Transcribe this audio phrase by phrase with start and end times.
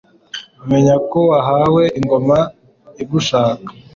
[0.69, 2.37] Menya ko wahawe ingoma
[3.03, 3.69] igushaka